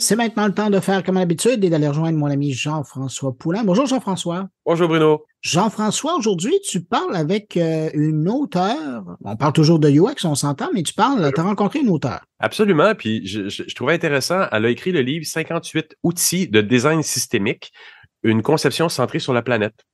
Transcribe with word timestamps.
C'est 0.00 0.16
maintenant 0.16 0.46
le 0.46 0.54
temps 0.54 0.70
de 0.70 0.80
faire 0.80 1.04
comme 1.04 1.16
d'habitude 1.16 1.62
et 1.62 1.68
d'aller 1.68 1.86
rejoindre 1.86 2.16
mon 2.16 2.30
ami 2.30 2.54
Jean-François 2.54 3.34
Poulain. 3.34 3.64
Bonjour 3.64 3.84
Jean-François. 3.84 4.48
Bonjour 4.64 4.88
Bruno. 4.88 5.26
Jean-François, 5.42 6.16
aujourd'hui, 6.16 6.58
tu 6.66 6.80
parles 6.80 7.14
avec 7.14 7.58
euh, 7.58 7.90
une 7.92 8.26
auteure. 8.26 9.04
On 9.22 9.36
parle 9.36 9.52
toujours 9.52 9.78
de 9.78 9.90
UX, 9.90 10.24
on 10.24 10.34
s'entend, 10.34 10.70
mais 10.72 10.82
tu 10.82 10.94
parles, 10.94 11.30
tu 11.34 11.40
as 11.40 11.44
rencontré 11.44 11.80
une 11.80 11.90
auteure. 11.90 12.24
Absolument. 12.38 12.94
Puis 12.94 13.26
je, 13.26 13.50
je, 13.50 13.74
trouvais 13.74 13.92
intéressant, 13.92 14.46
elle 14.50 14.64
a 14.64 14.70
écrit 14.70 14.90
le 14.90 15.02
livre 15.02 15.26
58 15.26 15.96
outils 16.02 16.48
de 16.48 16.62
design 16.62 17.02
systémique, 17.02 17.70
une 18.22 18.40
conception 18.40 18.88
centrée 18.88 19.18
sur 19.18 19.34
la 19.34 19.42
planète. 19.42 19.84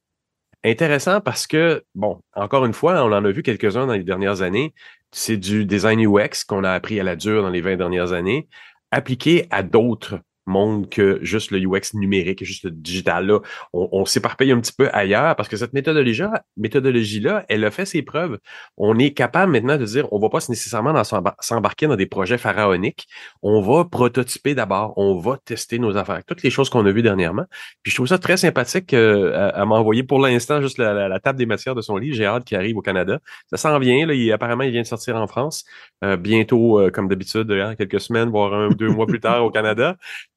Intéressant 0.64 1.20
parce 1.20 1.48
que, 1.48 1.82
bon, 1.96 2.20
encore 2.36 2.64
une 2.64 2.74
fois, 2.74 3.04
on 3.04 3.12
en 3.12 3.24
a 3.24 3.30
vu 3.32 3.42
quelques-uns 3.42 3.88
dans 3.88 3.94
les 3.94 4.04
dernières 4.04 4.42
années. 4.42 4.72
C'est 5.10 5.36
du 5.36 5.64
design 5.64 6.00
UX 6.06 6.44
qu'on 6.46 6.62
a 6.62 6.70
appris 6.70 7.00
à 7.00 7.02
la 7.02 7.16
dure 7.16 7.42
dans 7.42 7.50
les 7.50 7.60
20 7.60 7.76
dernières 7.76 8.12
années 8.12 8.48
appliqué 8.96 9.46
à 9.50 9.62
d'autres 9.62 10.20
monde 10.46 10.88
que 10.88 11.18
juste 11.22 11.50
le 11.50 11.58
UX 11.58 11.94
numérique, 11.94 12.44
juste 12.44 12.64
le 12.64 12.70
digital. 12.70 13.26
Là. 13.26 13.40
On, 13.72 14.04
s'éparpille 14.04 14.52
un 14.52 14.60
petit 14.60 14.72
peu 14.72 14.88
ailleurs 14.92 15.34
parce 15.36 15.48
que 15.48 15.56
cette 15.56 15.72
méthodologie-là, 15.72 17.44
elle 17.48 17.64
a 17.64 17.70
fait 17.70 17.84
ses 17.84 18.02
preuves. 18.02 18.38
On 18.76 18.98
est 18.98 19.12
capable 19.12 19.52
maintenant 19.52 19.76
de 19.76 19.84
dire, 19.84 20.12
on 20.12 20.18
va 20.18 20.28
pas 20.28 20.38
nécessairement 20.48 21.02
s'embarquer 21.40 21.86
dans 21.86 21.96
des 21.96 22.06
projets 22.06 22.38
pharaoniques. 22.38 23.08
On 23.42 23.60
va 23.60 23.84
prototyper 23.84 24.54
d'abord. 24.54 24.94
On 24.96 25.18
va 25.18 25.38
tester 25.44 25.78
nos 25.78 25.96
affaires. 25.96 26.22
Toutes 26.26 26.42
les 26.42 26.50
choses 26.50 26.70
qu'on 26.70 26.86
a 26.86 26.92
vues 26.92 27.02
dernièrement. 27.02 27.44
Puis 27.82 27.90
je 27.90 27.96
trouve 27.96 28.06
ça 28.06 28.18
très 28.18 28.36
sympathique 28.36 28.94
euh, 28.94 29.50
à, 29.54 29.64
m'envoyer 29.64 30.02
pour 30.02 30.20
l'instant 30.20 30.60
juste 30.60 30.78
la, 30.78 31.20
table 31.20 31.38
des 31.38 31.46
matières 31.46 31.74
de 31.74 31.80
son 31.80 31.96
livre. 31.96 32.14
J'ai 32.16 32.26
qu'il 32.44 32.56
arrive 32.56 32.76
au 32.76 32.82
Canada. 32.82 33.20
Ça 33.50 33.56
s'en 33.56 33.78
vient. 33.78 33.96
Il, 33.96 34.32
apparemment, 34.32 34.64
il 34.64 34.70
vient 34.70 34.82
de 34.82 34.86
sortir 34.86 35.16
en 35.16 35.26
France. 35.26 35.64
Euh, 36.04 36.16
bientôt, 36.16 36.80
euh, 36.80 36.90
comme 36.90 37.08
d'habitude, 37.08 37.50
hein, 37.50 37.74
quelques 37.76 38.00
semaines, 38.00 38.30
voire 38.30 38.70
deux 38.74 38.88
mois 38.88 39.06
plus 39.06 39.20
tard 39.20 39.44
au 39.44 39.50
Canada. 39.50 39.96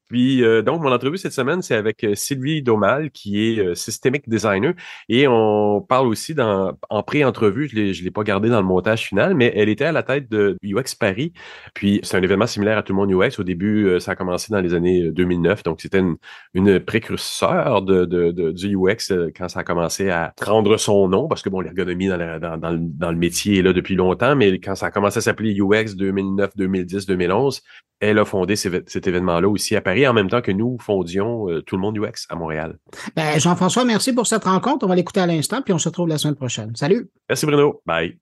Puis 0.10 0.44
euh, 0.44 0.64
donc, 0.64 0.82
mon 0.82 0.92
entrevue 0.92 1.18
cette 1.18 1.34
semaine, 1.34 1.62
c'est 1.62 1.76
avec 1.76 2.04
euh, 2.04 2.16
Sylvie 2.16 2.64
Domal, 2.64 3.12
qui 3.12 3.48
est 3.48 3.60
euh, 3.60 3.76
systemic 3.76 4.28
designer. 4.28 4.74
Et 5.08 5.28
on 5.28 5.82
parle 5.82 6.08
aussi 6.08 6.34
dans, 6.34 6.74
en 6.90 7.04
pré-entrevue, 7.04 7.70
je 7.70 7.78
ne 7.80 8.04
l'ai 8.04 8.12
pas 8.12 8.24
gardé 8.24 8.50
dans 8.50 8.60
le 8.60 8.66
montage 8.68 9.06
final, 9.06 9.36
mais 9.36 9.54
elle 9.56 9.70
était 9.70 9.86
à 9.86 9.92
la 9.92 10.02
tête 10.02 10.30
de 10.30 10.58
UX 10.64 10.96
Paris. 11.00 11.32
Puis 11.76 12.00
c'est 12.04 12.18
un 12.18 12.24
événement 12.24 12.48
similaire 12.48 12.80
à 12.80 12.84
tout 12.84 12.94
le 12.94 12.98
monde 12.98 13.12
UX. 13.12 13.40
Au 13.40 13.44
début, 13.44 14.00
ça 14.00 14.12
a 14.12 14.16
commencé 14.16 14.52
dans 14.52 14.62
les 14.62 14.74
années 14.74 15.12
2009. 15.12 15.64
Donc, 15.64 15.82
c'était 15.82 16.00
une, 16.00 16.16
une 16.56 16.80
précurseur 16.80 17.84
de, 17.84 18.06
de, 18.06 18.32
de, 18.32 18.52
du 18.52 18.76
UX 18.76 19.14
quand 19.38 19.48
ça 19.48 19.60
a 19.60 19.64
commencé 19.64 20.10
à 20.10 20.34
prendre 20.36 20.76
son 20.78 21.08
nom, 21.08 21.28
parce 21.28 21.44
que 21.44 21.50
bon, 21.50 21.62
l'ergonomie 21.62 22.08
dans, 22.08 22.40
dans, 22.40 22.58
dans, 22.58 22.72
le, 22.72 22.80
dans 22.80 23.12
le 23.12 23.18
métier 23.18 23.60
est 23.60 23.62
là 23.62 23.74
depuis 23.74 23.96
longtemps, 23.96 24.36
mais 24.36 24.60
quand 24.60 24.74
ça 24.74 24.88
a 24.88 24.92
commencé 24.92 25.20
à 25.20 25.22
s'appeler 25.22 25.56
UX 25.60 25.96
2009, 25.96 26.58
2010, 26.58 27.06
2011, 27.06 27.62
elle 28.00 28.18
a 28.18 28.26
fondé 28.26 28.56
cet 28.56 29.08
événement-là 29.08 29.50
aussi 29.50 29.76
à 29.76 29.82
Paris, 29.82 30.08
en 30.08 30.14
même 30.14 30.30
temps 30.30 30.42
que 30.42 30.52
nous 30.52 30.78
fondions 30.80 31.50
euh, 31.50 31.62
tout 31.62 31.76
le 31.76 31.82
monde 31.82 31.98
UX 31.98 32.28
à 32.30 32.36
Montréal. 32.36 32.78
Ben, 33.16 33.38
Jean-François, 33.40 33.84
merci 33.84 34.14
pour 34.14 34.28
cette 34.28 34.46
rencontre. 34.46 34.86
On 34.86 34.90
va 34.90 34.96
l'écouter 34.96 35.20
à 35.20 35.28
l'instant, 35.28 35.62
puis 35.62 35.74
on 35.74 35.78
se 35.78 35.90
retrouve 35.90 36.08
la 36.08 36.18
semaine 36.18 36.36
prochaine. 36.36 36.76
Salut. 36.76 37.10
Merci 37.28 37.46
Bruno. 37.46 37.82
Bye. 37.86 38.18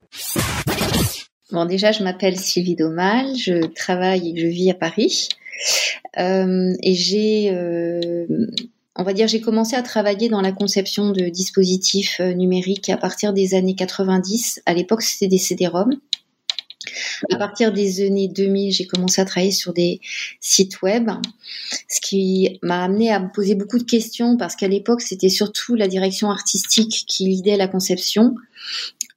Bon, 1.51 1.65
déjà, 1.65 1.91
je 1.91 2.03
m'appelle 2.03 2.37
Sylvie 2.37 2.75
Domal, 2.75 3.35
je 3.35 3.67
travaille 3.67 4.31
et 4.31 4.41
je 4.41 4.47
vis 4.47 4.71
à 4.71 4.73
Paris. 4.73 5.29
Euh, 6.19 6.73
et 6.83 6.93
j'ai, 6.93 7.51
euh, 7.51 8.25
on 8.95 9.03
va 9.03 9.13
dire, 9.13 9.27
j'ai 9.27 9.41
commencé 9.41 9.75
à 9.75 9.81
travailler 9.81 10.27
dans 10.27 10.41
la 10.41 10.51
conception 10.51 11.11
de 11.11 11.29
dispositifs 11.29 12.19
numériques 12.19 12.89
à 12.89 12.97
partir 12.97 13.31
des 13.31 13.53
années 13.53 13.75
90. 13.75 14.61
À 14.65 14.73
l'époque, 14.73 15.03
c'était 15.03 15.29
des 15.29 15.37
CD-ROM. 15.37 15.91
À 17.31 17.37
partir 17.37 17.71
des 17.71 18.05
années 18.05 18.27
2000, 18.27 18.71
j'ai 18.71 18.85
commencé 18.85 19.21
à 19.21 19.25
travailler 19.25 19.51
sur 19.51 19.73
des 19.73 19.99
sites 20.39 20.81
web, 20.81 21.09
ce 21.89 22.01
qui 22.01 22.59
m'a 22.61 22.83
amené 22.83 23.11
à 23.11 23.19
me 23.19 23.31
poser 23.31 23.55
beaucoup 23.55 23.77
de 23.77 23.83
questions 23.83 24.37
parce 24.37 24.55
qu'à 24.55 24.67
l'époque, 24.67 25.01
c'était 25.01 25.29
surtout 25.29 25.75
la 25.75 25.87
direction 25.87 26.29
artistique 26.29 27.05
qui 27.07 27.25
lidait 27.25 27.57
la 27.57 27.67
conception 27.67 28.35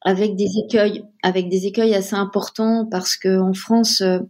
avec 0.03 0.37
des 0.37 0.59
écueils, 0.59 1.04
avec 1.22 1.49
des 1.49 1.66
écueils 1.66 1.94
assez 1.94 2.16
importants 2.16 2.87
parce 2.91 3.16
que 3.16 3.38
en 3.38 3.53
France, 3.53 4.00
euh, 4.00 4.21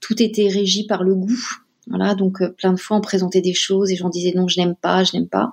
tout 0.00 0.20
était 0.22 0.48
régi 0.48 0.86
par 0.86 1.04
le 1.04 1.14
goût. 1.14 1.60
Voilà, 1.86 2.14
donc 2.14 2.40
euh, 2.40 2.50
plein 2.50 2.72
de 2.72 2.80
fois 2.80 2.96
on 2.96 3.00
présentait 3.00 3.40
des 3.40 3.54
choses 3.54 3.90
et 3.90 3.96
j'en 3.96 4.10
disais 4.10 4.32
non, 4.34 4.48
je 4.48 4.60
n'aime 4.60 4.74
pas, 4.74 5.04
je 5.04 5.16
n'aime 5.16 5.28
pas. 5.28 5.52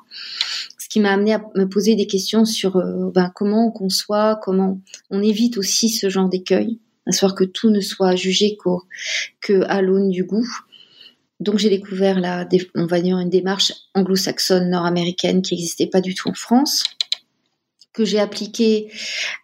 Ce 0.77 0.89
qui 0.89 0.99
m'a 0.99 1.11
amené 1.11 1.33
à 1.33 1.43
me 1.55 1.65
poser 1.65 1.95
des 1.95 2.07
questions 2.07 2.45
sur 2.45 2.77
euh, 2.77 3.11
ben, 3.13 3.31
comment 3.33 3.67
on 3.67 3.71
conçoit, 3.71 4.39
comment 4.41 4.79
on 5.09 5.21
évite 5.21 5.57
aussi 5.57 5.89
ce 5.89 6.09
genre 6.09 6.29
d'écueil 6.29 6.79
à 7.07 7.11
savoir 7.11 7.35
que 7.35 7.43
tout 7.43 7.69
ne 7.69 7.81
soit 7.81 8.15
jugé 8.15 8.57
que 9.41 9.63
à 9.67 9.81
l'aune 9.81 10.09
du 10.09 10.23
goût. 10.23 10.47
Donc 11.39 11.59
j'ai 11.59 11.69
découvert 11.69 12.19
la, 12.19 12.47
on 12.75 12.87
va 12.87 12.99
dire 12.99 13.19
une 13.19 13.29
démarche 13.29 13.71
anglo-saxonne 13.93 14.69
nord-américaine 14.69 15.41
qui 15.41 15.53
n'existait 15.53 15.87
pas 15.87 16.01
du 16.01 16.15
tout 16.15 16.29
en 16.29 16.33
France, 16.33 16.83
que 17.93 18.05
j'ai 18.05 18.19
appliquée, 18.19 18.91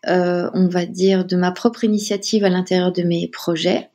euh, 0.08 0.50
on 0.54 0.68
va 0.68 0.86
dire, 0.86 1.26
de 1.26 1.36
ma 1.36 1.52
propre 1.52 1.84
initiative 1.84 2.44
à 2.44 2.50
l'intérieur 2.50 2.92
de 2.92 3.04
mes 3.04 3.28
projets, 3.28 3.90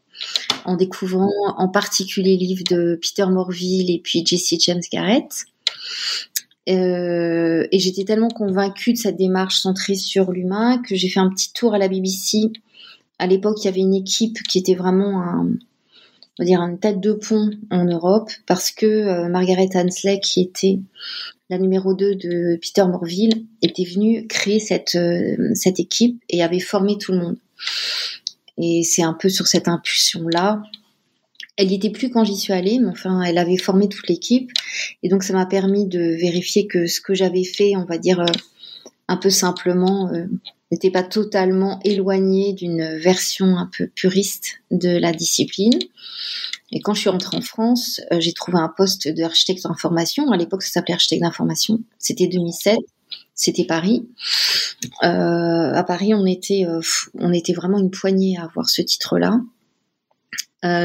en 0.64 0.76
découvrant 0.76 1.30
en 1.56 1.68
particulier 1.68 2.36
les 2.36 2.46
livres 2.46 2.64
de 2.70 2.98
Peter 3.00 3.26
Morville 3.26 3.90
et 3.90 4.00
puis 4.02 4.24
Jesse 4.24 4.54
James 4.60 4.82
Garrett. 4.92 5.46
Euh, 6.68 7.66
et 7.72 7.78
j'étais 7.78 8.04
tellement 8.04 8.28
convaincue 8.28 8.92
de 8.92 8.98
cette 8.98 9.16
démarche 9.16 9.56
centrée 9.56 9.94
sur 9.94 10.30
l'humain 10.32 10.82
que 10.86 10.94
j'ai 10.94 11.08
fait 11.08 11.20
un 11.20 11.30
petit 11.30 11.52
tour 11.52 11.74
à 11.74 11.78
la 11.78 11.88
BBC 11.88 12.52
à 13.18 13.26
l'époque, 13.26 13.58
il 13.62 13.64
y 13.66 13.68
avait 13.68 13.80
une 13.80 13.94
équipe 13.94 14.42
qui 14.48 14.58
était 14.58 14.74
vraiment 14.74 15.22
un, 15.22 15.48
on 16.38 16.44
va 16.44 16.46
dire 16.46 16.60
une 16.60 16.78
tête 16.78 17.00
de 17.00 17.12
pont 17.12 17.50
en 17.70 17.84
Europe 17.84 18.30
parce 18.46 18.70
que 18.70 18.86
euh, 18.86 19.28
Margaret 19.28 19.70
Hansley, 19.74 20.20
qui 20.20 20.40
était 20.40 20.78
la 21.50 21.58
numéro 21.58 21.94
2 21.94 22.14
de 22.14 22.58
Peter 22.62 22.86
Morville, 22.86 23.44
était 23.60 23.84
venue 23.84 24.26
créer 24.28 24.60
cette, 24.60 24.94
euh, 24.94 25.52
cette 25.54 25.80
équipe 25.80 26.22
et 26.28 26.42
avait 26.42 26.60
formé 26.60 26.96
tout 26.96 27.12
le 27.12 27.18
monde. 27.18 27.36
Et 28.56 28.82
c'est 28.84 29.02
un 29.02 29.14
peu 29.14 29.28
sur 29.28 29.48
cette 29.48 29.66
impulsion-là. 29.66 30.62
Elle 31.56 31.68
n'y 31.68 31.74
était 31.74 31.90
plus 31.90 32.10
quand 32.10 32.22
j'y 32.22 32.36
suis 32.36 32.52
allée, 32.52 32.78
mais 32.78 32.88
enfin, 32.88 33.20
elle 33.22 33.38
avait 33.38 33.56
formé 33.56 33.88
toute 33.88 34.08
l'équipe. 34.08 34.50
Et 35.02 35.08
donc, 35.08 35.24
ça 35.24 35.32
m'a 35.32 35.46
permis 35.46 35.86
de 35.86 35.98
vérifier 35.98 36.68
que 36.68 36.86
ce 36.86 37.00
que 37.00 37.14
j'avais 37.14 37.42
fait, 37.42 37.74
on 37.74 37.84
va 37.84 37.98
dire, 37.98 38.20
euh, 38.20 38.26
un 39.08 39.16
peu 39.16 39.30
simplement, 39.30 40.12
n'était 40.70 40.90
pas 40.90 41.02
totalement 41.02 41.80
éloigné 41.84 42.52
d'une 42.52 42.96
version 42.98 43.56
un 43.56 43.70
peu 43.76 43.86
puriste 43.86 44.60
de 44.70 44.96
la 44.96 45.12
discipline. 45.12 45.78
Et 46.70 46.80
quand 46.80 46.92
je 46.92 47.00
suis 47.00 47.08
rentrée 47.08 47.36
en 47.36 47.40
France, 47.40 48.00
euh, 48.12 48.20
j'ai 48.20 48.32
trouvé 48.32 48.58
un 48.58 48.68
poste 48.68 49.08
d'architecte 49.08 49.64
d'information. 49.64 50.30
À 50.30 50.36
l'époque, 50.36 50.62
ça 50.62 50.72
s'appelait 50.72 50.94
architecte 50.94 51.22
d'information. 51.22 51.80
C'était 51.98 52.26
2007. 52.26 52.78
C'était 53.34 53.64
Paris. 53.64 54.06
Euh, 55.04 55.72
à 55.72 55.82
Paris, 55.84 56.12
on 56.12 56.26
était, 56.26 56.66
euh, 56.66 56.80
on 57.14 57.32
était 57.32 57.54
vraiment 57.54 57.78
une 57.78 57.90
poignée 57.90 58.36
à 58.36 58.44
avoir 58.44 58.68
ce 58.68 58.82
titre-là. 58.82 59.40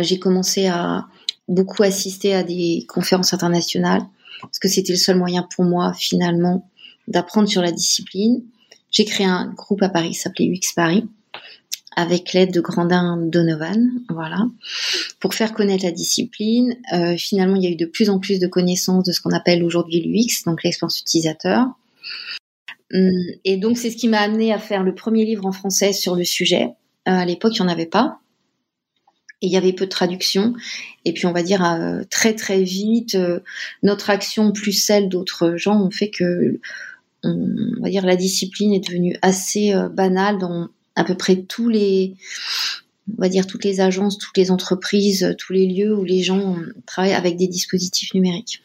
j'ai 0.03 0.19
commencé 0.19 0.67
à 0.67 1.07
beaucoup 1.49 1.83
assister 1.83 2.33
à 2.33 2.43
des 2.43 2.85
conférences 2.87 3.33
internationales 3.33 4.03
parce 4.41 4.59
que 4.59 4.69
c'était 4.69 4.93
le 4.93 4.99
seul 4.99 5.17
moyen 5.17 5.47
pour 5.55 5.65
moi, 5.65 5.93
finalement, 5.93 6.69
d'apprendre 7.07 7.49
sur 7.49 7.61
la 7.61 7.71
discipline 7.71 8.43
j'ai 8.93 9.03
créé 9.03 9.25
un 9.25 9.47
groupe 9.47 9.81
à 9.81 9.89
Paris 9.89 10.11
qui 10.11 10.15
s'appelait 10.15 10.45
UX 10.45 10.73
Paris 10.73 11.05
avec 11.95 12.33
l'aide 12.33 12.51
de 12.51 12.61
Grandin 12.61 13.17
Donovan, 13.17 13.91
voilà, 14.09 14.47
pour 15.19 15.33
faire 15.33 15.53
connaître 15.53 15.83
la 15.83 15.91
discipline. 15.91 16.77
Euh, 16.93 17.17
finalement, 17.17 17.55
il 17.55 17.63
y 17.63 17.67
a 17.67 17.69
eu 17.69 17.75
de 17.75 17.85
plus 17.85 18.09
en 18.09 18.19
plus 18.19 18.39
de 18.39 18.47
connaissances 18.47 19.03
de 19.03 19.11
ce 19.11 19.21
qu'on 19.21 19.31
appelle 19.31 19.63
aujourd'hui 19.63 20.01
l'UX, 20.01 20.43
donc 20.45 20.63
l'expérience 20.63 20.99
utilisateur. 20.99 21.67
Hum, 22.93 23.11
et 23.43 23.57
donc, 23.57 23.77
c'est 23.77 23.91
ce 23.91 23.97
qui 23.97 24.07
m'a 24.07 24.21
amené 24.21 24.53
à 24.53 24.59
faire 24.59 24.83
le 24.83 24.95
premier 24.95 25.25
livre 25.25 25.45
en 25.45 25.51
français 25.51 25.93
sur 25.93 26.15
le 26.15 26.23
sujet. 26.23 26.69
Euh, 27.07 27.11
à 27.11 27.25
l'époque, 27.25 27.53
il 27.57 27.61
n'y 27.61 27.67
en 27.67 27.71
avait 27.71 27.85
pas. 27.85 28.19
Et 29.41 29.47
il 29.47 29.51
y 29.51 29.57
avait 29.57 29.73
peu 29.73 29.85
de 29.85 29.91
traduction. 29.91 30.53
Et 31.05 31.13
puis, 31.13 31.25
on 31.25 31.33
va 31.33 31.43
dire, 31.43 31.63
euh, 31.65 32.01
très 32.09 32.33
très 32.33 32.63
vite, 32.63 33.17
notre 33.83 34.09
action 34.09 34.51
plus 34.51 34.71
celle 34.71 35.09
d'autres 35.09 35.57
gens 35.57 35.79
ont 35.81 35.91
fait 35.91 36.09
que 36.09 36.59
on 37.23 37.81
va 37.81 37.89
dire 37.89 38.05
la 38.05 38.15
discipline 38.15 38.73
est 38.73 38.87
devenue 38.87 39.17
assez 39.21 39.73
euh, 39.73 39.89
banale 39.89 40.37
dans 40.37 40.69
à 40.95 41.03
peu 41.03 41.15
près 41.15 41.43
tous 41.43 41.69
les 41.69 42.15
on 43.17 43.21
va 43.21 43.29
dire 43.29 43.47
toutes 43.47 43.65
les 43.65 43.81
agences, 43.81 44.17
toutes 44.17 44.37
les 44.37 44.51
entreprises, 44.51 45.35
tous 45.37 45.53
les 45.53 45.67
lieux 45.67 45.95
où 45.95 46.03
les 46.03 46.23
gens 46.23 46.57
travaillent 46.85 47.13
avec 47.13 47.35
des 47.35 47.47
dispositifs 47.47 48.13
numériques. 48.13 48.63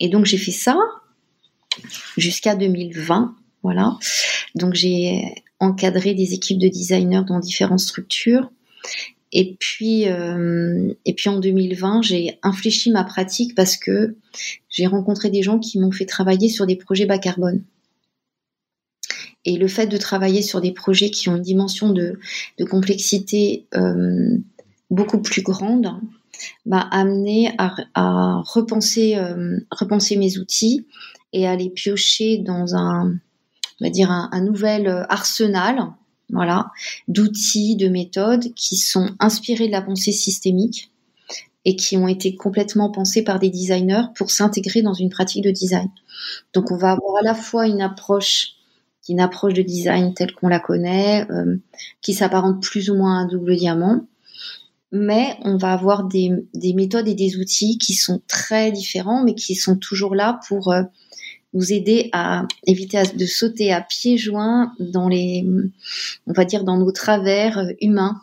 Et 0.00 0.08
donc 0.08 0.24
j'ai 0.24 0.38
fait 0.38 0.52
ça 0.52 0.76
jusqu'à 2.16 2.56
2020, 2.56 3.36
voilà. 3.62 3.96
Donc 4.54 4.74
j'ai 4.74 5.34
encadré 5.60 6.14
des 6.14 6.34
équipes 6.34 6.58
de 6.58 6.68
designers 6.68 7.22
dans 7.26 7.38
différentes 7.38 7.80
structures. 7.80 8.50
Et 9.32 9.56
puis, 9.60 10.08
euh, 10.08 10.94
et 11.04 11.14
puis 11.14 11.28
en 11.28 11.38
2020, 11.38 12.02
j'ai 12.02 12.38
infléchi 12.42 12.90
ma 12.90 13.04
pratique 13.04 13.54
parce 13.54 13.76
que 13.76 14.16
j'ai 14.70 14.86
rencontré 14.86 15.30
des 15.30 15.42
gens 15.42 15.58
qui 15.58 15.78
m'ont 15.78 15.92
fait 15.92 16.06
travailler 16.06 16.48
sur 16.48 16.66
des 16.66 16.76
projets 16.76 17.04
bas 17.04 17.18
carbone. 17.18 17.62
Et 19.44 19.56
le 19.56 19.68
fait 19.68 19.86
de 19.86 19.96
travailler 19.96 20.42
sur 20.42 20.60
des 20.60 20.72
projets 20.72 21.10
qui 21.10 21.28
ont 21.28 21.36
une 21.36 21.42
dimension 21.42 21.90
de, 21.90 22.18
complexité 22.68 23.66
euh, 23.74 24.36
beaucoup 24.90 25.20
plus 25.20 25.42
grande, 25.42 25.90
m'a 26.66 26.80
amené 26.80 27.52
à, 27.58 28.42
repenser, 28.44 29.16
euh, 29.16 29.58
repenser 29.70 30.16
mes 30.16 30.38
outils 30.38 30.86
et 31.32 31.46
à 31.46 31.56
les 31.56 31.70
piocher 31.70 32.38
dans 32.38 32.74
un, 32.74 33.14
on 33.80 33.84
va 33.84 33.90
dire 33.90 34.10
un, 34.10 34.40
nouvel 34.40 35.06
arsenal, 35.08 35.92
voilà, 36.30 36.70
d'outils, 37.08 37.76
de 37.76 37.88
méthodes 37.88 38.52
qui 38.54 38.76
sont 38.76 39.10
inspirés 39.18 39.66
de 39.66 39.72
la 39.72 39.82
pensée 39.82 40.12
systémique 40.12 40.90
et 41.64 41.76
qui 41.76 41.96
ont 41.96 42.08
été 42.08 42.34
complètement 42.34 42.90
pensés 42.90 43.22
par 43.22 43.38
des 43.38 43.50
designers 43.50 44.04
pour 44.14 44.30
s'intégrer 44.30 44.82
dans 44.82 44.94
une 44.94 45.10
pratique 45.10 45.44
de 45.44 45.50
design. 45.50 45.90
Donc 46.54 46.70
on 46.70 46.76
va 46.76 46.92
avoir 46.92 47.16
à 47.20 47.22
la 47.22 47.34
fois 47.34 47.66
une 47.66 47.82
approche 47.82 48.54
une 49.08 49.20
approche 49.20 49.54
de 49.54 49.62
design 49.62 50.14
telle 50.14 50.32
qu'on 50.32 50.48
la 50.48 50.60
connaît, 50.60 51.26
euh, 51.30 51.56
qui 52.00 52.14
s'apparente 52.14 52.62
plus 52.62 52.90
ou 52.90 52.96
moins 52.96 53.18
à 53.18 53.22
un 53.22 53.26
double 53.26 53.56
diamant, 53.56 54.06
mais 54.92 55.36
on 55.42 55.56
va 55.56 55.72
avoir 55.72 56.04
des, 56.04 56.30
méthodes 56.74 57.08
et 57.08 57.14
des 57.14 57.36
outils 57.36 57.78
qui 57.78 57.94
sont 57.94 58.22
très 58.26 58.72
différents, 58.72 59.22
mais 59.22 59.34
qui 59.34 59.54
sont 59.54 59.76
toujours 59.76 60.14
là 60.14 60.40
pour 60.48 60.72
euh, 60.72 60.82
nous 61.54 61.72
aider 61.72 62.08
à 62.12 62.46
éviter 62.66 63.02
de 63.14 63.26
sauter 63.26 63.72
à 63.72 63.80
pieds 63.80 64.18
joints 64.18 64.72
dans 64.78 65.08
les, 65.08 65.44
on 66.26 66.32
va 66.32 66.44
dire, 66.44 66.64
dans 66.64 66.76
nos 66.76 66.92
travers 66.92 67.58
euh, 67.58 67.72
humains. 67.80 68.20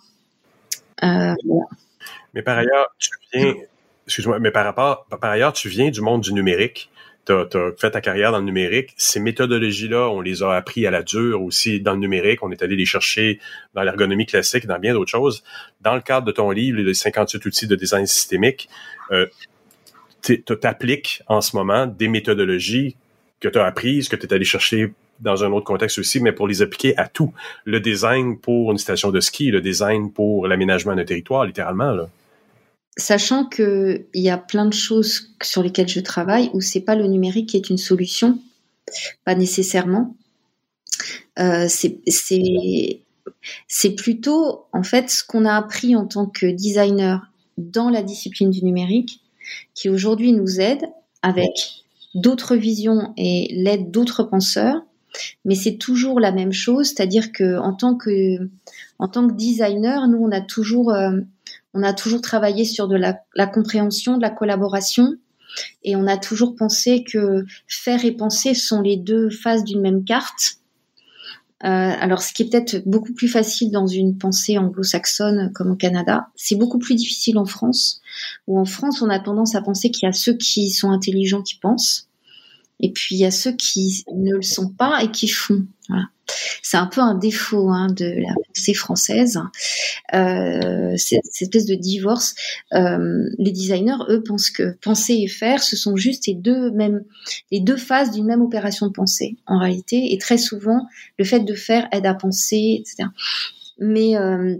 Mais 1.01 2.41
par 2.41 2.57
ailleurs, 2.57 2.87
tu 2.97 3.09
viens, 3.33 3.53
excuse-moi, 4.07 4.39
mais 4.39 4.51
par 4.51 4.65
rapport, 4.65 5.05
par 5.05 5.29
ailleurs, 5.29 5.53
tu 5.53 5.69
viens 5.69 5.89
du 5.89 6.01
monde 6.01 6.21
du 6.21 6.33
numérique 6.33 6.89
tu 7.25 7.33
as, 7.33 7.71
fait 7.77 7.91
ta 7.91 8.01
carrière 8.01 8.31
dans 8.31 8.39
le 8.39 8.45
numérique. 8.45 8.93
Ces 8.97 9.19
méthodologies-là, 9.19 10.09
on 10.09 10.21
les 10.21 10.43
a 10.43 10.53
appris 10.53 10.85
à 10.85 10.91
la 10.91 11.03
dure 11.03 11.41
aussi 11.41 11.81
dans 11.81 11.93
le 11.93 11.99
numérique. 11.99 12.43
On 12.43 12.51
est 12.51 12.61
allé 12.61 12.75
les 12.75 12.85
chercher 12.85 13.39
dans 13.73 13.83
l'ergonomie 13.83 14.25
classique, 14.25 14.67
dans 14.67 14.79
bien 14.79 14.93
d'autres 14.93 15.11
choses. 15.11 15.43
Dans 15.81 15.95
le 15.95 16.01
cadre 16.01 16.27
de 16.27 16.31
ton 16.31 16.51
livre, 16.51 16.79
les 16.79 16.93
58 16.93 17.45
outils 17.45 17.67
de 17.67 17.75
design 17.75 18.05
systémique, 18.05 18.69
euh, 19.11 19.25
tu 20.21 20.43
appliques 20.63 21.21
en 21.27 21.41
ce 21.41 21.55
moment 21.55 21.85
des 21.85 22.07
méthodologies 22.07 22.95
que 23.39 23.47
tu 23.47 23.59
as 23.59 23.65
apprises, 23.65 24.09
que 24.09 24.15
tu 24.15 24.25
es 24.25 24.33
allé 24.33 24.45
chercher 24.45 24.93
dans 25.19 25.43
un 25.43 25.51
autre 25.51 25.65
contexte 25.65 25.99
aussi, 25.99 26.19
mais 26.19 26.31
pour 26.31 26.47
les 26.47 26.61
appliquer 26.61 26.97
à 26.97 27.07
tout. 27.07 27.33
Le 27.63 27.79
design 27.79 28.37
pour 28.39 28.71
une 28.71 28.77
station 28.77 29.11
de 29.11 29.19
ski, 29.19 29.51
le 29.51 29.61
design 29.61 30.11
pour 30.11 30.47
l'aménagement 30.47 30.95
d'un 30.95 31.05
territoire, 31.05 31.45
littéralement. 31.45 31.91
Là 31.91 32.07
sachant 32.97 33.45
qu'il 33.45 34.05
y 34.13 34.29
a 34.29 34.37
plein 34.37 34.65
de 34.65 34.73
choses 34.73 35.33
sur 35.41 35.63
lesquelles 35.63 35.89
je 35.89 35.99
travaille 35.99 36.49
où 36.53 36.61
c'est 36.61 36.81
pas 36.81 36.95
le 36.95 37.07
numérique 37.07 37.49
qui 37.49 37.57
est 37.57 37.69
une 37.69 37.77
solution, 37.77 38.39
pas 39.25 39.35
nécessairement. 39.35 40.15
Euh, 41.39 41.67
c'est 43.67 43.89
plutôt 43.95 44.65
en 44.71 44.83
fait 44.83 45.09
ce 45.09 45.23
qu'on 45.23 45.45
a 45.45 45.55
appris 45.55 45.95
en 45.95 46.05
tant 46.05 46.25
que 46.25 46.45
designer 46.45 47.31
dans 47.57 47.89
la 47.89 48.01
discipline 48.01 48.49
du 48.49 48.63
numérique 48.63 49.21
qui 49.73 49.89
aujourd'hui 49.89 50.31
nous 50.31 50.59
aide 50.59 50.85
avec 51.21 51.51
d'autres 52.15 52.55
visions 52.55 53.13
et 53.17 53.49
l'aide 53.51 53.91
d'autres 53.91 54.23
penseurs, 54.23 54.81
mais 55.43 55.55
c'est 55.55 55.77
toujours 55.77 56.19
la 56.19 56.31
même 56.31 56.53
chose, 56.53 56.87
c'est-à-dire 56.87 57.31
que 57.31 57.57
en 57.59 57.73
tant 57.73 57.95
que 57.95 58.49
en 58.99 59.07
tant 59.07 59.27
que 59.27 59.33
designer, 59.33 60.07
nous 60.07 60.17
on 60.17 60.31
a 60.31 60.41
toujours 60.41 60.93
euh, 60.93 61.19
on 61.75 61.83
a 61.83 61.93
toujours 61.93 62.21
travaillé 62.21 62.63
sur 62.63 62.87
de 62.87 62.95
la, 62.95 63.47
compréhension, 63.47 64.17
de 64.17 64.21
la 64.21 64.31
collaboration, 64.31 65.15
et 65.83 65.95
on 65.95 66.07
a 66.07 66.17
toujours 66.17 66.55
pensé 66.55 67.03
que 67.03 67.45
faire 67.67 68.03
et 68.05 68.11
penser 68.13 68.53
sont 68.53 68.81
les 68.81 68.97
deux 68.97 69.29
faces 69.29 69.63
d'une 69.63 69.81
même 69.81 70.05
carte. 70.05 70.57
Euh, 71.63 71.67
alors, 71.67 72.21
ce 72.21 72.33
qui 72.33 72.43
est 72.43 72.49
peut-être 72.49 72.83
beaucoup 72.85 73.13
plus 73.13 73.27
facile 73.27 73.71
dans 73.71 73.87
une 73.87 74.17
pensée 74.17 74.57
anglo-saxonne 74.57 75.51
comme 75.53 75.71
au 75.71 75.75
Canada, 75.75 76.27
c'est 76.35 76.55
beaucoup 76.55 76.79
plus 76.79 76.95
difficile 76.95 77.37
en 77.37 77.45
France, 77.45 78.01
où 78.47 78.57
en 78.57 78.65
France, 78.65 79.01
on 79.01 79.09
a 79.09 79.19
tendance 79.19 79.55
à 79.55 79.61
penser 79.61 79.91
qu'il 79.91 80.07
y 80.07 80.09
a 80.09 80.13
ceux 80.13 80.35
qui 80.35 80.69
sont 80.69 80.91
intelligents 80.91 81.41
qui 81.41 81.55
pensent, 81.55 82.07
et 82.79 82.91
puis 82.91 83.15
il 83.15 83.19
y 83.19 83.25
a 83.25 83.31
ceux 83.31 83.53
qui 83.53 84.03
ne 84.13 84.35
le 84.35 84.41
sont 84.41 84.69
pas 84.69 85.03
et 85.03 85.11
qui 85.11 85.27
font. 85.27 85.65
C'est 86.61 86.77
un 86.77 86.87
peu 86.87 87.01
un 87.01 87.15
défaut 87.15 87.69
hein, 87.69 87.87
de 87.87 88.05
la 88.05 88.33
pensée 88.47 88.73
française, 88.73 89.39
euh, 90.13 90.95
cette, 90.97 91.41
espèce 91.41 91.65
de 91.65 91.75
divorce. 91.75 92.35
Euh, 92.73 93.29
les 93.37 93.51
designers, 93.51 94.03
eux, 94.09 94.23
pensent 94.23 94.49
que 94.49 94.75
penser 94.81 95.13
et 95.13 95.27
faire, 95.27 95.61
ce 95.63 95.75
sont 95.75 95.95
juste 95.95 96.27
les 96.27 96.33
deux 96.33 96.71
les 97.51 97.59
deux 97.59 97.77
phases 97.77 98.11
d'une 98.11 98.25
même 98.25 98.41
opération 98.41 98.87
de 98.87 98.91
pensée, 98.91 99.37
en 99.45 99.59
réalité. 99.59 100.13
Et 100.13 100.17
très 100.17 100.37
souvent, 100.37 100.87
le 101.17 101.25
fait 101.25 101.41
de 101.41 101.53
faire 101.53 101.87
aide 101.91 102.05
à 102.05 102.13
penser, 102.13 102.77
etc. 102.79 103.09
Mais 103.79 104.17
euh, 104.17 104.55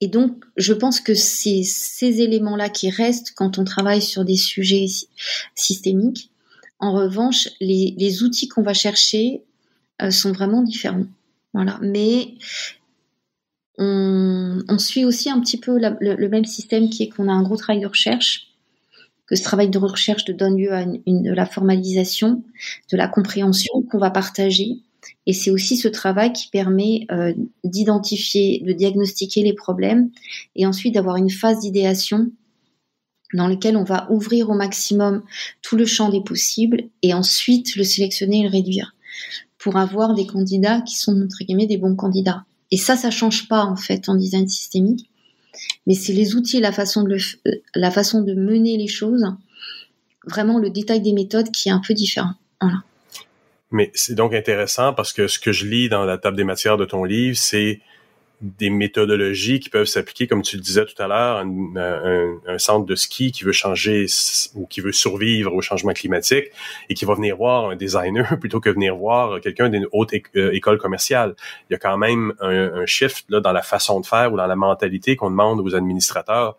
et 0.00 0.08
donc, 0.08 0.44
je 0.56 0.72
pense 0.72 1.00
que 1.00 1.14
c'est 1.14 1.62
ces 1.62 2.20
éléments-là 2.20 2.68
qui 2.68 2.90
restent 2.90 3.32
quand 3.34 3.58
on 3.58 3.64
travaille 3.64 4.02
sur 4.02 4.24
des 4.24 4.36
sujets 4.36 4.86
systémiques 5.54 6.30
en 6.84 6.92
revanche, 6.92 7.48
les, 7.60 8.22
outils 8.22 8.46
qu'on 8.46 8.62
va 8.62 8.74
chercher 8.74 9.42
sont 10.10 10.32
vraiment 10.32 10.62
différents. 10.62 11.06
Voilà. 11.52 11.78
Mais 11.82 12.34
on, 13.78 14.78
suit 14.78 15.04
aussi 15.04 15.30
un 15.30 15.40
petit 15.40 15.58
peu 15.58 15.78
le, 15.78 16.28
même 16.28 16.44
système 16.44 16.90
qui 16.90 17.04
est 17.04 17.08
qu'on 17.08 17.28
a 17.28 17.32
un 17.32 17.42
gros 17.42 17.56
travail 17.56 17.80
de 17.80 17.86
recherche, 17.86 18.48
que 19.26 19.36
ce 19.36 19.42
travail 19.42 19.70
de 19.70 19.78
recherche 19.78 20.24
donne 20.26 20.58
lieu 20.58 20.72
à 20.72 20.82
une, 20.82 21.22
de 21.22 21.32
la 21.32 21.46
formalisation, 21.46 22.42
de 22.90 22.96
la 22.96 23.08
compréhension 23.08 23.82
qu'on 23.90 23.98
va 23.98 24.10
partager. 24.10 24.78
Et 25.26 25.32
c'est 25.32 25.50
aussi 25.50 25.76
ce 25.76 25.88
travail 25.88 26.32
qui 26.32 26.48
permet 26.48 27.06
euh, 27.10 27.32
d'identifier, 27.62 28.62
de 28.64 28.72
diagnostiquer 28.72 29.42
les 29.42 29.54
problèmes 29.54 30.10
et 30.56 30.66
ensuite 30.66 30.94
d'avoir 30.94 31.16
une 31.16 31.30
phase 31.30 31.60
d'idéation 31.60 32.30
dans 33.32 33.48
lequel 33.48 33.76
on 33.76 33.84
va 33.84 34.06
ouvrir 34.10 34.50
au 34.50 34.54
maximum 34.54 35.22
tout 35.60 35.76
le 35.76 35.86
champ 35.86 36.08
des 36.08 36.22
possibles 36.22 36.84
et 37.02 37.12
ensuite 37.12 37.76
le 37.76 37.84
sélectionner 37.84 38.40
et 38.40 38.42
le 38.44 38.50
réduire 38.50 38.94
pour 39.64 39.78
avoir 39.78 40.12
des 40.12 40.26
candidats 40.26 40.82
qui 40.82 40.94
sont 40.94 41.18
entre 41.22 41.38
guillemets 41.42 41.66
des 41.66 41.78
bons 41.78 41.96
candidats. 41.96 42.44
Et 42.70 42.76
ça, 42.76 42.96
ça 42.96 43.10
change 43.10 43.48
pas 43.48 43.64
en 43.64 43.76
fait 43.76 44.10
en 44.10 44.14
design 44.14 44.46
systémique, 44.46 45.08
mais 45.86 45.94
c'est 45.94 46.12
les 46.12 46.34
outils 46.34 46.60
la 46.60 46.70
façon 46.70 47.02
de 47.02 47.16
la 47.74 47.90
façon 47.90 48.20
de 48.20 48.34
mener 48.34 48.76
les 48.76 48.88
choses, 48.88 49.24
vraiment 50.26 50.58
le 50.58 50.68
détail 50.68 51.00
des 51.00 51.14
méthodes 51.14 51.50
qui 51.50 51.70
est 51.70 51.72
un 51.72 51.80
peu 51.80 51.94
différent. 51.94 52.34
Mais 53.70 53.90
c'est 53.94 54.14
donc 54.14 54.34
intéressant 54.34 54.92
parce 54.92 55.14
que 55.14 55.28
ce 55.28 55.38
que 55.38 55.50
je 55.50 55.64
lis 55.64 55.88
dans 55.88 56.04
la 56.04 56.18
table 56.18 56.36
des 56.36 56.44
matières 56.44 56.76
de 56.76 56.84
ton 56.84 57.04
livre, 57.04 57.38
c'est 57.38 57.80
des 58.40 58.68
méthodologies 58.68 59.60
qui 59.60 59.70
peuvent 59.70 59.86
s'appliquer, 59.86 60.26
comme 60.26 60.42
tu 60.42 60.56
le 60.56 60.62
disais 60.62 60.84
tout 60.84 61.00
à 61.00 61.06
l'heure, 61.06 61.38
un, 61.38 62.38
un, 62.46 62.58
centre 62.58 62.84
de 62.84 62.94
ski 62.94 63.32
qui 63.32 63.44
veut 63.44 63.52
changer 63.52 64.06
ou 64.54 64.66
qui 64.66 64.80
veut 64.80 64.92
survivre 64.92 65.54
au 65.54 65.62
changement 65.62 65.92
climatique 65.92 66.46
et 66.88 66.94
qui 66.94 67.04
va 67.04 67.14
venir 67.14 67.36
voir 67.36 67.70
un 67.70 67.76
designer 67.76 68.36
plutôt 68.40 68.60
que 68.60 68.70
venir 68.70 68.96
voir 68.96 69.40
quelqu'un 69.40 69.68
d'une 69.68 69.86
haute 69.92 70.12
euh, 70.36 70.52
école 70.52 70.78
commerciale. 70.78 71.34
Il 71.70 71.72
y 71.72 71.76
a 71.76 71.78
quand 71.78 71.96
même 71.96 72.34
un, 72.40 72.84
shift 72.86 73.24
là, 73.28 73.40
dans 73.40 73.52
la 73.52 73.62
façon 73.62 74.00
de 74.00 74.06
faire 74.06 74.32
ou 74.32 74.36
dans 74.36 74.46
la 74.46 74.56
mentalité 74.56 75.16
qu'on 75.16 75.30
demande 75.30 75.60
aux 75.60 75.74
administrateurs. 75.74 76.56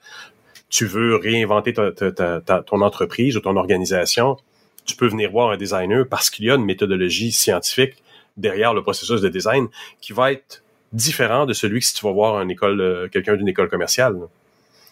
Tu 0.69 0.85
veux 0.85 1.15
réinventer 1.15 1.73
ton 1.73 2.81
entreprise 2.81 3.37
ou 3.37 3.39
ton 3.39 3.55
organisation, 3.55 4.37
tu 4.85 4.95
peux 4.95 5.07
venir 5.07 5.31
voir 5.31 5.51
un 5.51 5.57
designer 5.57 6.07
parce 6.07 6.29
qu'il 6.29 6.45
y 6.45 6.51
a 6.51 6.55
une 6.55 6.65
méthodologie 6.65 7.31
scientifique 7.31 8.03
derrière 8.37 8.73
le 8.73 8.81
processus 8.81 9.21
de 9.21 9.29
design 9.29 9.67
qui 10.01 10.13
va 10.13 10.31
être 10.31 10.63
différent 10.95 11.45
de 11.45 11.53
celui 11.53 11.79
que 11.79 11.85
si 11.85 11.93
tu 11.93 12.05
vas 12.05 12.11
voir 12.11 12.41
une 12.41 12.51
école, 12.51 12.81
euh, 12.81 13.07
quelqu'un 13.09 13.35
d'une 13.35 13.47
école 13.47 13.69
commerciale. 13.69 14.15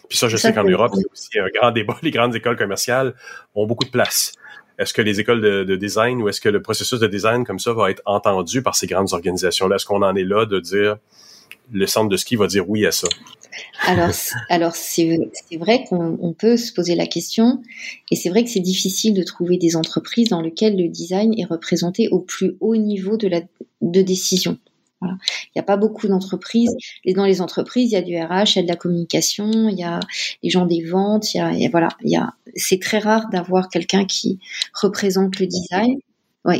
Puis 0.08 0.18
ça, 0.18 0.28
je 0.28 0.36
sais 0.36 0.52
qu'en 0.52 0.64
Europe, 0.64 0.92
c'est 0.94 1.10
aussi 1.10 1.38
un 1.38 1.48
grand 1.48 1.70
débat. 1.70 1.96
Les 2.02 2.10
grandes 2.10 2.36
écoles 2.36 2.56
commerciales 2.56 3.14
ont 3.54 3.66
beaucoup 3.66 3.84
de 3.84 3.90
place. 3.90 4.32
Est-ce 4.78 4.92
que 4.92 5.02
les 5.02 5.20
écoles 5.20 5.40
de, 5.40 5.76
design 5.76 6.20
ou 6.20 6.28
est-ce 6.28 6.40
que 6.40 6.48
le 6.48 6.60
processus 6.60 6.98
de 6.98 7.06
design 7.06 7.44
comme 7.44 7.60
ça 7.60 7.72
va 7.72 7.90
être 7.90 8.02
entendu 8.06 8.60
par 8.60 8.74
ces 8.74 8.88
grandes 8.88 9.12
organisations-là? 9.12 9.76
Est-ce 9.76 9.86
qu'on 9.86 10.02
en 10.02 10.16
est 10.16 10.24
là 10.24 10.46
de 10.46 10.58
dire 10.58 10.96
le 11.72 11.86
centre 11.86 12.08
de 12.08 12.16
ski 12.16 12.34
va 12.34 12.48
dire 12.48 12.68
oui 12.68 12.84
à 12.84 12.90
ça? 12.90 13.06
Alors, 13.86 14.10
alors 14.50 14.74
c'est 14.74 15.16
vrai 15.60 15.84
qu'on 15.88 16.34
peut 16.36 16.56
se 16.56 16.72
poser 16.72 16.96
la 16.96 17.06
question, 17.06 17.62
et 18.10 18.16
c'est 18.16 18.30
vrai 18.30 18.42
que 18.42 18.50
c'est 18.50 18.58
difficile 18.58 19.14
de 19.14 19.22
trouver 19.22 19.58
des 19.58 19.76
entreprises 19.76 20.28
dans 20.28 20.40
lesquelles 20.40 20.76
le 20.76 20.88
design 20.88 21.38
est 21.38 21.44
représenté 21.44 22.08
au 22.08 22.18
plus 22.18 22.56
haut 22.58 22.74
niveau 22.74 23.16
de, 23.16 23.28
la, 23.28 23.42
de 23.80 24.02
décision. 24.02 24.58
Il 25.06 25.50
n'y 25.56 25.60
a 25.60 25.64
pas 25.64 25.76
beaucoup 25.76 26.08
d'entreprises. 26.08 26.74
Dans 27.14 27.24
les 27.24 27.40
entreprises, 27.40 27.92
il 27.92 27.94
y 27.94 27.96
a 27.96 28.02
du 28.02 28.16
RH, 28.16 28.54
il 28.54 28.56
y 28.56 28.58
a 28.60 28.62
de 28.62 28.68
la 28.68 28.76
communication, 28.76 29.68
il 29.68 29.78
y 29.78 29.84
a 29.84 30.00
les 30.42 30.50
gens 30.50 30.66
des 30.66 30.84
ventes, 30.84 31.34
il 31.34 31.38
y 31.38 31.66
a, 31.66 31.68
voilà, 31.70 31.88
c'est 32.54 32.80
très 32.80 32.98
rare 32.98 33.28
d'avoir 33.30 33.68
quelqu'un 33.68 34.04
qui 34.04 34.38
représente 34.72 35.38
le 35.38 35.46
design, 35.46 35.98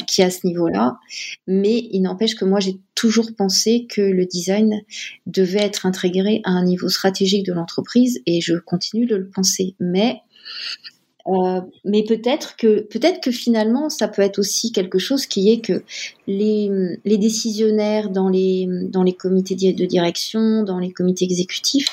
qui 0.06 0.22
est 0.22 0.24
à 0.24 0.30
ce 0.30 0.46
niveau-là. 0.46 0.98
Mais 1.46 1.88
il 1.90 2.00
n'empêche 2.00 2.34
que 2.34 2.44
moi, 2.44 2.60
j'ai 2.60 2.76
toujours 2.94 3.30
pensé 3.36 3.86
que 3.88 4.00
le 4.00 4.24
design 4.26 4.80
devait 5.26 5.62
être 5.62 5.84
intégré 5.86 6.40
à 6.44 6.50
un 6.50 6.64
niveau 6.64 6.88
stratégique 6.88 7.44
de 7.44 7.52
l'entreprise 7.52 8.22
et 8.26 8.40
je 8.40 8.54
continue 8.54 9.06
de 9.06 9.16
le 9.16 9.28
penser. 9.28 9.74
Mais 9.80 10.20
Euh, 11.26 11.62
mais 11.86 12.04
peut-être 12.04 12.54
que 12.56 12.80
peut-être 12.80 13.22
que 13.22 13.30
finalement 13.30 13.88
ça 13.88 14.08
peut 14.08 14.20
être 14.20 14.38
aussi 14.38 14.72
quelque 14.72 14.98
chose 14.98 15.24
qui 15.24 15.50
est 15.50 15.60
que 15.64 15.82
les, 16.26 16.68
décisionnaires 17.06 18.10
dans 18.10 18.28
les 18.28 18.68
dans 18.90 19.02
les 19.02 19.14
comités 19.14 19.54
de 19.54 19.86
direction, 19.86 20.64
dans 20.64 20.78
les 20.78 20.92
comités 20.92 21.24
exécutifs, 21.24 21.88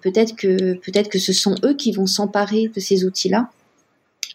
peut-être 0.00 0.36
que 0.36 0.74
peut-être 0.74 1.08
que 1.08 1.18
ce 1.18 1.32
sont 1.32 1.56
eux 1.64 1.74
qui 1.74 1.90
vont 1.90 2.06
s'emparer 2.06 2.68
de 2.68 2.78
ces 2.78 3.04
outils-là 3.04 3.50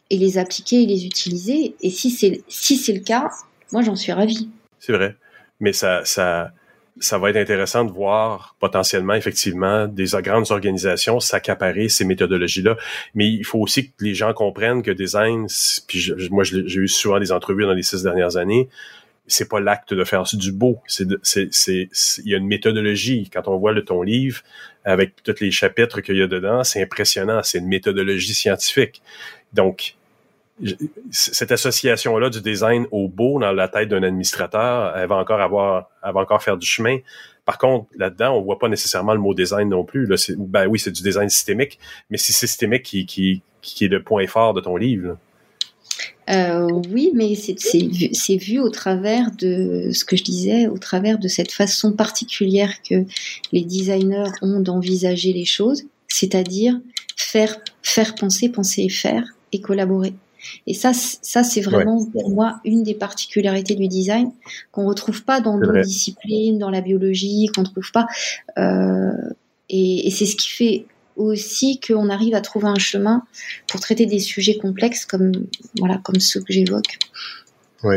et 0.09 0.17
les 0.17 0.37
appliquer 0.37 0.83
et 0.83 0.85
les 0.87 1.05
utiliser. 1.05 1.75
Et 1.79 1.89
si 1.89 2.09
c'est 2.09 2.43
si 2.49 2.75
c'est 2.75 2.93
le 2.93 2.99
cas, 2.99 3.29
moi 3.71 3.81
j'en 3.81 3.95
suis 3.95 4.11
ravie. 4.11 4.49
C'est 4.77 4.91
vrai, 4.91 5.15
mais 5.61 5.71
ça 5.71 6.01
ça 6.03 6.51
ça 6.99 7.17
va 7.17 7.31
être 7.31 7.37
intéressant 7.37 7.85
de 7.85 7.91
voir 7.91 8.55
potentiellement, 8.59 9.13
effectivement, 9.13 9.87
des 9.87 10.07
grandes 10.21 10.51
organisations 10.51 11.19
s'accaparer 11.19 11.89
ces 11.89 12.05
méthodologies-là. 12.05 12.77
Mais 13.15 13.27
il 13.27 13.43
faut 13.43 13.59
aussi 13.59 13.89
que 13.89 13.93
les 14.01 14.13
gens 14.13 14.33
comprennent 14.33 14.83
que 14.83 14.91
design, 14.91 15.47
puis 15.87 16.13
moi 16.29 16.43
j'ai 16.43 16.61
eu 16.61 16.87
souvent 16.87 17.19
des 17.19 17.31
entrevues 17.31 17.65
dans 17.65 17.73
les 17.73 17.83
six 17.83 18.03
dernières 18.03 18.37
années, 18.37 18.69
c'est 19.25 19.49
pas 19.49 19.59
l'acte 19.59 19.93
de 19.93 20.03
faire 20.03 20.23
du 20.33 20.51
beau. 20.51 20.79
C'est, 20.85 21.07
c'est, 21.23 21.47
c'est, 21.51 21.87
il 22.25 22.31
y 22.31 22.35
a 22.35 22.37
une 22.37 22.47
méthodologie. 22.47 23.29
Quand 23.33 23.47
on 23.47 23.57
voit 23.57 23.71
le 23.71 23.85
ton 23.85 24.01
livre 24.01 24.41
avec 24.83 25.23
tous 25.23 25.39
les 25.39 25.51
chapitres 25.51 26.01
qu'il 26.01 26.17
y 26.17 26.21
a 26.21 26.27
dedans, 26.27 26.63
c'est 26.63 26.81
impressionnant. 26.81 27.41
C'est 27.41 27.59
une 27.59 27.67
méthodologie 27.67 28.33
scientifique. 28.33 29.01
Donc, 29.53 29.95
cette 31.09 31.51
association-là 31.51 32.29
du 32.29 32.41
design 32.41 32.85
au 32.91 33.07
beau 33.07 33.39
dans 33.39 33.51
la 33.51 33.67
tête 33.67 33.89
d'un 33.89 34.03
administrateur, 34.03 34.95
elle 34.95 35.07
va 35.07 35.15
encore 35.15 35.41
avoir, 35.41 35.89
elle 36.03 36.13
va 36.13 36.21
encore 36.21 36.43
faire 36.43 36.57
du 36.57 36.65
chemin. 36.65 36.99
Par 37.45 37.57
contre, 37.57 37.87
là-dedans, 37.97 38.37
on 38.37 38.41
voit 38.41 38.59
pas 38.59 38.69
nécessairement 38.69 39.13
le 39.13 39.19
mot 39.19 39.33
design 39.33 39.69
non 39.69 39.83
plus. 39.83 40.07
Ben 40.37 40.67
oui, 40.67 40.79
c'est 40.79 40.91
du 40.91 41.01
design 41.01 41.29
systémique, 41.29 41.79
mais 42.09 42.17
c'est 42.17 42.33
systémique 42.33 42.83
qui 42.83 43.41
est 43.81 43.87
le 43.87 44.03
point 44.03 44.27
fort 44.27 44.53
de 44.53 44.61
ton 44.61 44.77
livre. 44.77 45.17
Euh, 46.29 46.69
oui, 46.89 47.11
mais 47.13 47.35
c'est 47.35 47.87
vu, 47.87 48.37
vu 48.37 48.59
au 48.59 48.69
travers 48.69 49.31
de 49.37 49.89
ce 49.91 50.05
que 50.05 50.15
je 50.15 50.23
disais, 50.23 50.67
au 50.67 50.77
travers 50.77 51.19
de 51.19 51.27
cette 51.27 51.51
façon 51.51 51.93
particulière 51.93 52.81
que 52.87 53.03
les 53.51 53.63
designers 53.63 54.31
ont 54.41 54.61
d'envisager 54.61 55.33
les 55.33 55.45
choses, 55.45 55.83
c'est-à-dire 56.07 56.79
faire, 57.17 57.57
faire 57.81 58.15
penser, 58.15 58.49
penser 58.49 58.83
et 58.83 58.89
faire 58.89 59.25
et 59.51 59.59
collaborer. 59.59 60.13
Et 60.67 60.73
ça, 60.73 60.91
ça 60.93 61.43
c'est 61.43 61.61
vraiment 61.61 62.05
pour 62.05 62.29
moi 62.29 62.59
une 62.65 62.83
des 62.83 62.93
particularités 62.93 63.75
du 63.75 63.87
design 63.87 64.31
qu'on 64.71 64.85
retrouve 64.85 65.23
pas 65.23 65.41
dans 65.41 65.57
d'autres 65.57 65.81
disciplines, 65.81 66.59
dans 66.59 66.69
la 66.69 66.81
biologie, 66.81 67.47
qu'on 67.55 67.63
trouve 67.63 67.91
pas. 67.91 68.07
Euh, 68.57 69.11
et, 69.69 70.07
et 70.07 70.11
c'est 70.11 70.25
ce 70.25 70.35
qui 70.35 70.49
fait 70.49 70.85
aussi 71.15 71.79
qu'on 71.79 72.09
arrive 72.09 72.35
à 72.35 72.41
trouver 72.41 72.67
un 72.67 72.79
chemin 72.79 73.23
pour 73.67 73.79
traiter 73.79 74.05
des 74.05 74.19
sujets 74.19 74.57
complexes 74.57 75.05
comme 75.05 75.31
voilà 75.77 75.99
comme 76.03 76.19
ceux 76.19 76.41
que 76.41 76.51
j'évoque. 76.51 76.97
Oui, 77.83 77.95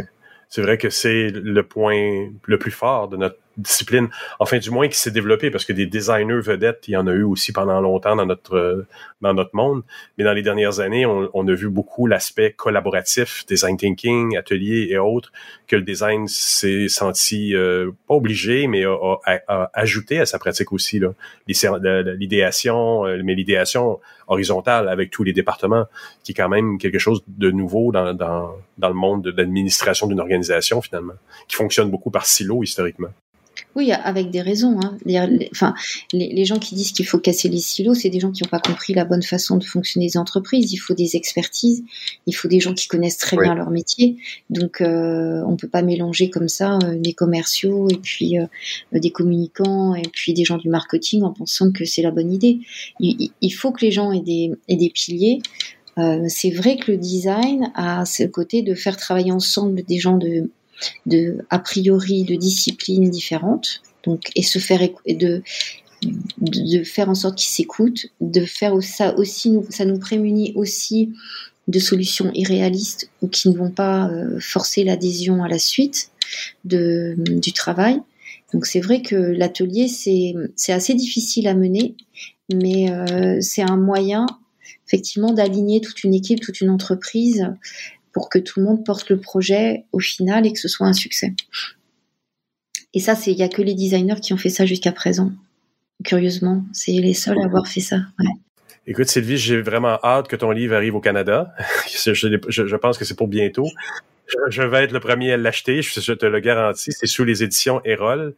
c'est 0.48 0.62
vrai 0.62 0.78
que 0.78 0.90
c'est 0.90 1.30
le 1.30 1.62
point 1.62 2.30
le 2.44 2.58
plus 2.58 2.70
fort 2.70 3.08
de 3.08 3.16
notre 3.16 3.38
discipline, 3.56 4.08
enfin 4.38 4.58
du 4.58 4.70
moins 4.70 4.88
qui 4.88 4.98
s'est 4.98 5.10
développée 5.10 5.50
parce 5.50 5.64
que 5.64 5.72
des 5.72 5.86
designers 5.86 6.40
vedettes, 6.40 6.84
il 6.88 6.92
y 6.92 6.96
en 6.96 7.06
a 7.06 7.12
eu 7.12 7.22
aussi 7.22 7.52
pendant 7.52 7.80
longtemps 7.80 8.16
dans 8.16 8.26
notre 8.26 8.86
dans 9.20 9.34
notre 9.34 9.54
monde, 9.54 9.82
mais 10.18 10.24
dans 10.24 10.32
les 10.32 10.42
dernières 10.42 10.80
années, 10.80 11.06
on, 11.06 11.30
on 11.32 11.48
a 11.48 11.54
vu 11.54 11.68
beaucoup 11.68 12.06
l'aspect 12.06 12.52
collaboratif, 12.52 13.46
design 13.46 13.76
thinking, 13.76 14.36
ateliers 14.36 14.88
et 14.90 14.98
autres, 14.98 15.32
que 15.66 15.76
le 15.76 15.82
design 15.82 16.28
s'est 16.28 16.88
senti 16.88 17.54
euh, 17.54 17.90
pas 18.06 18.14
obligé, 18.14 18.66
mais 18.66 18.84
a, 18.84 19.18
a, 19.48 19.70
ajouté 19.74 20.20
à 20.20 20.26
sa 20.26 20.38
pratique 20.38 20.72
aussi 20.72 20.98
là, 20.98 21.12
l'idéation, 21.46 23.06
euh, 23.06 23.20
mais 23.24 23.34
l'idéation 23.34 24.00
horizontale 24.28 24.88
avec 24.88 25.10
tous 25.10 25.24
les 25.24 25.32
départements, 25.32 25.86
qui 26.22 26.32
est 26.32 26.34
quand 26.34 26.48
même 26.48 26.78
quelque 26.78 26.98
chose 26.98 27.22
de 27.28 27.50
nouveau 27.50 27.92
dans 27.92 28.12
dans, 28.12 28.54
dans 28.78 28.88
le 28.88 28.94
monde 28.94 29.24
de 29.24 29.30
l'administration 29.30 30.06
d'une 30.06 30.20
organisation 30.20 30.82
finalement, 30.82 31.14
qui 31.48 31.56
fonctionne 31.56 31.90
beaucoup 31.90 32.10
par 32.10 32.26
silo 32.26 32.62
historiquement. 32.62 33.08
Oui, 33.76 33.92
avec 33.92 34.30
des 34.30 34.40
raisons. 34.40 34.80
Hein. 34.82 34.96
Les, 35.04 35.50
enfin, 35.52 35.74
les, 36.14 36.46
gens 36.46 36.58
qui 36.58 36.74
disent 36.74 36.92
qu'il 36.92 37.04
faut 37.06 37.18
casser 37.18 37.50
les 37.50 37.58
silos, 37.58 37.92
c'est 37.92 38.08
des 38.08 38.20
gens 38.20 38.32
qui 38.32 38.42
n'ont 38.42 38.48
pas 38.48 38.58
compris 38.58 38.94
la 38.94 39.04
bonne 39.04 39.22
façon 39.22 39.58
de 39.58 39.64
fonctionner 39.64 40.06
les 40.06 40.16
entreprises. 40.16 40.72
Il 40.72 40.78
faut 40.78 40.94
des 40.94 41.14
expertises, 41.14 41.84
il 42.26 42.32
faut 42.32 42.48
des 42.48 42.58
gens 42.58 42.72
qui 42.72 42.88
connaissent 42.88 43.18
très 43.18 43.36
bien 43.36 43.54
leur 43.54 43.68
métier. 43.68 44.16
Donc, 44.48 44.80
euh, 44.80 45.42
on 45.46 45.56
peut 45.56 45.68
pas 45.68 45.82
mélanger 45.82 46.30
comme 46.30 46.48
ça 46.48 46.78
euh, 46.84 46.98
les 47.04 47.12
commerciaux 47.12 47.90
et 47.90 47.98
puis 47.98 48.38
euh, 48.38 48.46
des 48.92 49.10
communicants 49.10 49.94
et 49.94 50.08
puis 50.10 50.32
des 50.32 50.46
gens 50.46 50.56
du 50.56 50.70
marketing 50.70 51.22
en 51.24 51.34
pensant 51.34 51.70
que 51.70 51.84
c'est 51.84 52.00
la 52.00 52.12
bonne 52.12 52.32
idée. 52.32 52.60
Il, 52.98 53.50
faut 53.50 53.72
que 53.72 53.84
les 53.84 53.90
gens 53.90 54.10
aient 54.10 54.20
des, 54.20 54.52
aient 54.68 54.76
des 54.76 54.88
piliers. 54.88 55.40
Euh, 55.98 56.24
c'est 56.28 56.50
vrai 56.50 56.76
que 56.76 56.92
le 56.92 56.98
design 56.98 57.72
a 57.74 58.04
ce 58.04 58.24
côté 58.24 58.62
de 58.62 58.74
faire 58.74 58.96
travailler 58.96 59.32
ensemble 59.32 59.82
des 59.82 59.98
gens 59.98 60.18
de 60.18 60.50
de 61.06 61.38
a 61.50 61.58
priori 61.58 62.24
de 62.24 62.34
disciplines 62.34 63.10
différentes, 63.10 63.82
donc 64.04 64.30
et 64.34 64.42
se 64.42 64.58
faire 64.58 64.82
et 64.82 65.14
de 65.14 65.42
de 66.38 66.84
faire 66.84 67.08
en 67.08 67.14
sorte 67.14 67.38
qu'ils 67.38 67.50
s'écoutent, 67.50 68.06
de 68.20 68.44
faire 68.44 68.82
ça 68.82 69.16
aussi, 69.16 69.50
nous, 69.50 69.66
ça 69.70 69.84
nous 69.84 69.98
prémunit 69.98 70.52
aussi 70.54 71.12
de 71.68 71.78
solutions 71.78 72.30
irréalistes 72.34 73.10
ou 73.22 73.28
qui 73.28 73.48
ne 73.48 73.56
vont 73.56 73.70
pas 73.70 74.08
euh, 74.08 74.38
forcer 74.40 74.84
l'adhésion 74.84 75.42
à 75.42 75.48
la 75.48 75.58
suite 75.58 76.10
de, 76.64 77.14
du 77.18 77.52
travail. 77.52 78.00
Donc 78.52 78.66
c'est 78.66 78.80
vrai 78.80 79.02
que 79.02 79.16
l'atelier 79.16 79.88
c'est 79.88 80.34
c'est 80.54 80.72
assez 80.72 80.94
difficile 80.94 81.48
à 81.48 81.54
mener, 81.54 81.96
mais 82.52 82.90
euh, 82.90 83.38
c'est 83.40 83.62
un 83.62 83.76
moyen 83.76 84.26
effectivement 84.86 85.32
d'aligner 85.32 85.80
toute 85.80 86.04
une 86.04 86.14
équipe, 86.14 86.40
toute 86.40 86.60
une 86.60 86.70
entreprise 86.70 87.48
pour 88.16 88.30
que 88.30 88.38
tout 88.38 88.60
le 88.60 88.64
monde 88.64 88.82
porte 88.82 89.10
le 89.10 89.20
projet 89.20 89.84
au 89.92 90.00
final 90.00 90.46
et 90.46 90.52
que 90.54 90.58
ce 90.58 90.68
soit 90.68 90.86
un 90.86 90.94
succès. 90.94 91.34
Et 92.94 92.98
ça, 92.98 93.12
il 93.26 93.34
y 93.34 93.42
a 93.42 93.48
que 93.48 93.60
les 93.60 93.74
designers 93.74 94.22
qui 94.22 94.32
ont 94.32 94.38
fait 94.38 94.48
ça 94.48 94.64
jusqu'à 94.64 94.90
présent. 94.90 95.32
Curieusement, 96.02 96.64
c'est 96.72 96.92
les 96.92 97.12
seuls 97.12 97.38
à 97.38 97.44
avoir 97.44 97.68
fait 97.68 97.82
ça. 97.82 97.98
Écoute, 98.86 99.08
Sylvie, 99.08 99.36
j'ai 99.36 99.60
vraiment 99.60 99.98
hâte 100.02 100.28
que 100.28 100.36
ton 100.36 100.50
livre 100.50 100.74
arrive 100.74 100.94
au 100.94 101.00
Canada. 101.02 101.52
je, 101.90 102.76
pense 102.76 102.96
que 102.96 103.04
c'est 103.04 103.18
pour 103.18 103.28
bientôt. 103.28 103.68
Je, 104.48 104.62
vais 104.62 104.84
être 104.84 104.92
le 104.92 105.00
premier 105.00 105.32
à 105.32 105.36
l'acheter, 105.36 105.82
je, 105.82 106.12
te 106.14 106.24
le 106.24 106.40
garantis. 106.40 106.92
C'est 106.92 107.06
sous 107.06 107.24
les 107.24 107.42
éditions 107.42 107.82
Erol 107.84 108.34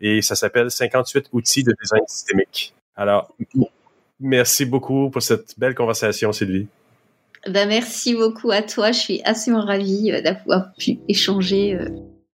et 0.00 0.22
ça 0.22 0.34
s'appelle 0.34 0.72
58 0.72 1.26
outils 1.30 1.62
de 1.62 1.72
design 1.80 2.02
systémique. 2.08 2.74
Alors, 2.96 3.32
merci 4.18 4.64
beaucoup 4.64 5.08
pour 5.08 5.22
cette 5.22 5.56
belle 5.56 5.76
conversation, 5.76 6.32
Sylvie. 6.32 6.66
Ben, 7.46 7.68
merci 7.68 8.14
beaucoup 8.14 8.50
à 8.50 8.62
toi. 8.62 8.92
Je 8.92 8.98
suis 8.98 9.22
assez 9.24 9.50
ravie 9.52 10.12
euh, 10.12 10.20
d'avoir 10.20 10.72
pu 10.74 10.98
échanger. 11.08 11.74
Euh, 11.74 11.88